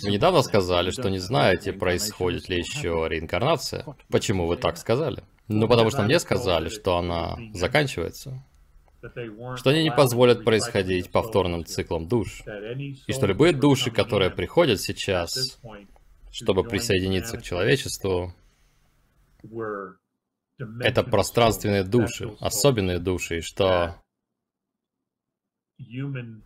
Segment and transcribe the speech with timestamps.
[0.00, 3.84] Вы недавно сказали, что не знаете, происходит ли еще реинкарнация.
[4.08, 5.22] Почему вы так сказали?
[5.48, 8.42] Ну, потому что мне сказали, что она заканчивается.
[9.56, 12.42] Что они не позволят происходить повторным циклом душ.
[13.06, 15.58] И что любые души, которые приходят сейчас,
[16.30, 18.32] чтобы присоединиться к человечеству,
[20.80, 23.96] это пространственные души, особенные души, и что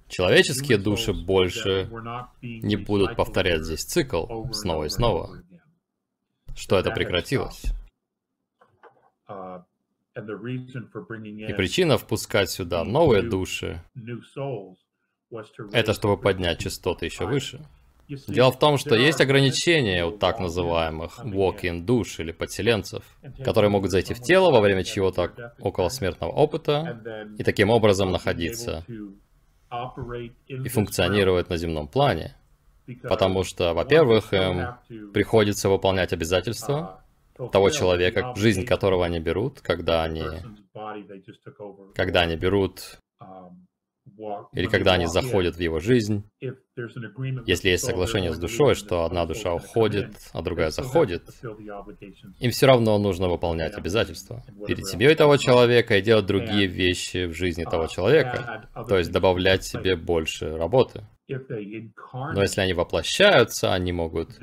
[0.08, 1.88] человеческие души больше
[2.42, 5.42] не будут повторять здесь цикл снова и снова,
[6.54, 7.64] что это прекратилось.
[10.16, 13.82] И причина впускать сюда новые души—
[15.72, 17.60] это чтобы поднять частоты еще выше.
[18.08, 23.02] Дело в том, что есть ограничения у так называемых walk-in душ или подселенцев,
[23.44, 28.84] которые могут зайти в тело во время чего-то околосмертного опыта и таким образом находиться
[30.46, 32.36] и функционировать на земном плане.
[33.02, 37.04] Потому что, во-первых, им приходится выполнять обязательства
[37.52, 40.24] того человека, жизнь которого они берут, когда они,
[41.94, 42.98] когда они берут
[44.52, 46.24] или когда они заходят в его жизнь,
[47.46, 51.22] если есть соглашение с душой, что одна душа уходит, а другая заходит,
[52.40, 54.44] им все равно нужно выполнять обязательства.
[54.66, 59.64] перед семьей того человека и делать другие вещи в жизни того человека, то есть добавлять
[59.64, 61.06] себе больше работы.
[61.28, 64.38] Но если они воплощаются, они могут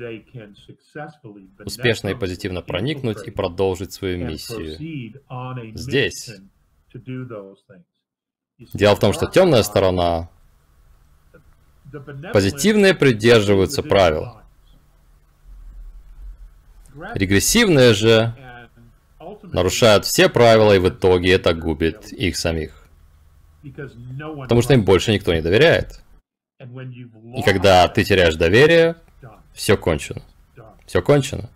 [1.64, 4.76] успешно и позитивно проникнуть и продолжить свою миссию
[5.74, 6.30] здесь.
[8.72, 10.28] Дело в том, что темная сторона,
[12.32, 14.36] позитивные придерживаются правил.
[17.14, 18.34] Регрессивные же
[19.42, 22.88] нарушают все правила, и в итоге это губит их самих.
[23.62, 26.00] Потому что им больше никто не доверяет.
[26.58, 28.96] И когда ты теряешь доверие,
[29.52, 30.22] все кончено.
[30.86, 31.48] Все кончено.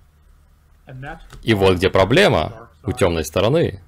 [1.43, 3.83] И вот где проблема у темной стороны.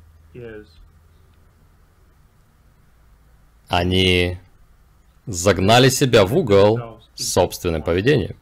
[3.71, 4.37] Они
[5.27, 8.37] загнали себя в угол собственным поведением.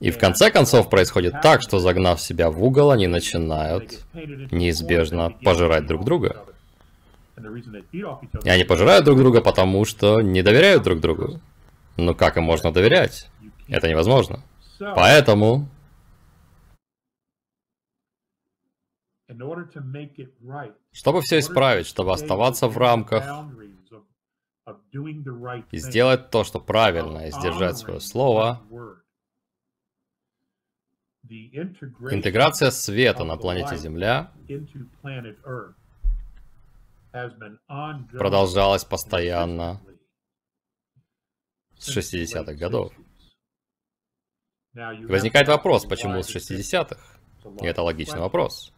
[0.00, 5.86] И в конце концов происходит так, что загнав себя в угол, они начинают неизбежно пожирать
[5.86, 6.44] друг друга.
[8.44, 11.40] И они пожирают друг друга, потому что не доверяют друг другу.
[11.96, 13.28] Ну как им можно доверять?
[13.66, 14.40] Это невозможно.
[14.78, 15.68] Поэтому...
[20.92, 23.24] Чтобы все исправить, чтобы оставаться в рамках
[25.70, 28.62] и сделать то, что правильно, и сдержать свое слово,
[31.28, 34.32] интеграция света на планете Земля
[38.12, 39.80] продолжалась постоянно
[41.78, 42.92] с 60-х годов.
[44.74, 47.00] Возникает вопрос, почему с 60-х?
[47.62, 48.73] И это логичный вопрос.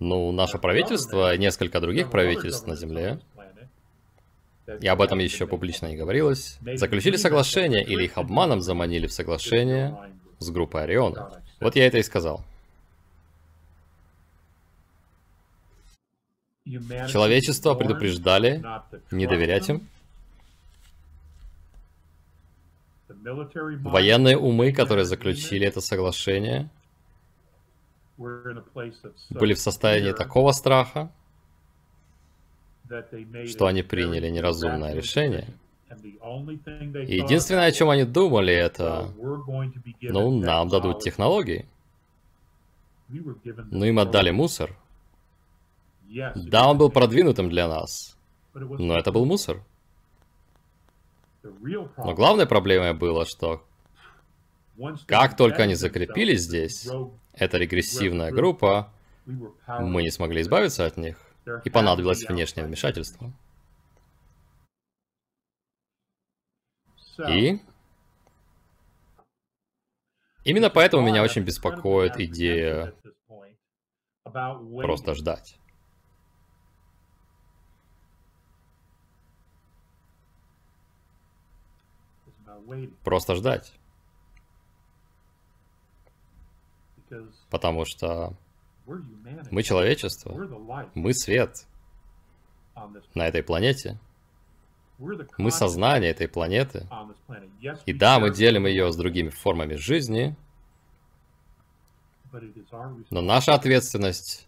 [0.00, 3.20] Ну, наше правительство и несколько других правительств на Земле,
[4.80, 9.96] и об этом еще публично не говорилось, заключили соглашение или их обманом заманили в соглашение
[10.38, 11.42] с группой Ориона.
[11.60, 12.44] Вот я это и сказал.
[16.64, 18.64] Человечество предупреждали
[19.10, 19.86] не доверять им.
[23.06, 26.70] Военные умы, которые заключили это соглашение,
[28.16, 31.10] были в состоянии такого страха,
[33.46, 35.48] что они приняли неразумное решение.
[37.06, 39.12] И единственное, о чем они думали, это,
[40.00, 41.66] ну, нам дадут технологии.
[43.08, 44.76] Ну, им отдали мусор.
[46.34, 48.16] Да, он был продвинутым для нас,
[48.54, 49.62] но это был мусор.
[51.42, 53.62] Но главной проблемой было, что
[55.06, 56.88] как только они закрепились здесь,
[57.36, 58.92] эта регрессивная группа,
[59.26, 61.18] мы не смогли избавиться от них,
[61.64, 63.32] и понадобилось внешнее вмешательство.
[67.28, 67.60] И
[70.44, 72.94] именно поэтому меня очень беспокоит идея
[74.24, 75.58] просто ждать.
[83.04, 83.74] Просто ждать.
[87.50, 88.34] Потому что
[89.50, 90.32] мы человечество,
[90.94, 91.66] мы свет
[93.14, 93.98] на этой планете.
[95.38, 96.86] Мы сознание этой планеты.
[97.86, 100.36] И да, мы делим ее с другими формами жизни,
[103.10, 104.46] но наша ответственность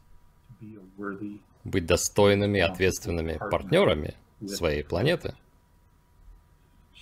[1.65, 4.15] быть достойными, ответственными партнерами
[4.47, 5.35] своей планеты.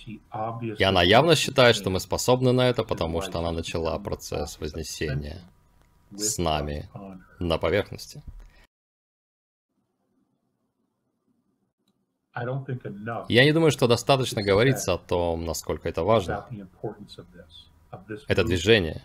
[0.05, 5.41] И она явно считает, что мы способны на это, потому что она начала процесс вознесения
[6.17, 6.89] с нами
[7.39, 8.23] на поверхности.
[13.29, 16.45] Я не думаю, что достаточно говорится о том, насколько это важно.
[18.27, 19.03] Это движение.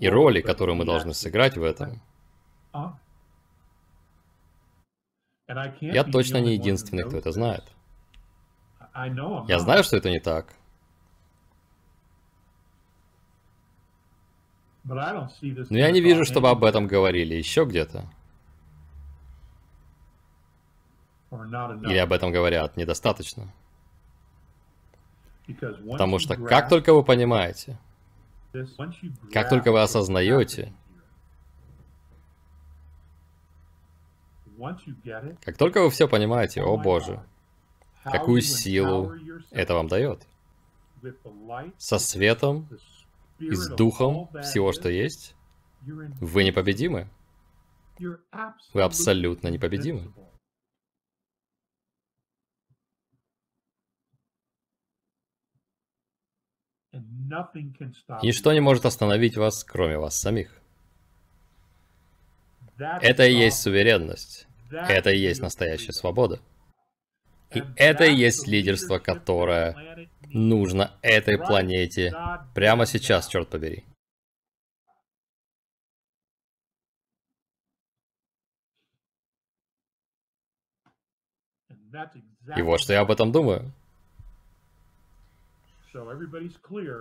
[0.00, 2.00] И роли, которую мы должны сыграть в этом.
[5.80, 7.64] Я точно не единственный, кто это знает.
[9.48, 10.54] Я знаю, что это не так.
[14.88, 18.04] Но я не вижу, чтобы об этом говорили еще где-то.
[21.30, 23.52] Или об этом говорят недостаточно.
[25.90, 27.78] Потому что как только вы понимаете,
[29.32, 30.72] как только вы осознаете,
[35.44, 37.22] как только вы все понимаете, о боже,
[38.04, 39.12] какую силу
[39.50, 40.26] это вам дает.
[41.76, 42.68] Со светом
[43.38, 45.34] и с духом всего, что есть,
[45.82, 47.08] вы непобедимы.
[48.72, 50.12] Вы абсолютно непобедимы.
[58.22, 60.50] Ничто не может остановить вас, кроме вас самих.
[62.78, 64.46] Это и есть суверенность.
[64.70, 66.40] Это и есть настоящая свобода.
[67.54, 72.12] И это и есть лидерство, которое нужно этой планете
[72.54, 73.84] прямо сейчас, черт побери.
[82.56, 83.72] И вот что я об этом думаю.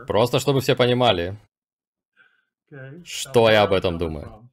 [0.08, 1.38] Просто чтобы все понимали,
[3.04, 4.50] что я об этом думаю.